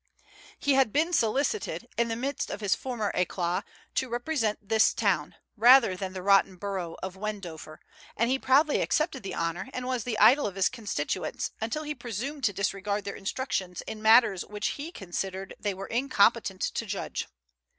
[0.57, 3.61] He had been solicited, in the midst of his former éclat,
[3.93, 7.79] to represent this town, rather than the "rotten borough" of Wendover;
[8.17, 11.93] and he proudly accepted the honor, and was the idol of his constituents until he
[11.93, 16.87] presumed to disregard their instructions in matters of which he considered they were incompetent to
[16.87, 17.27] judge.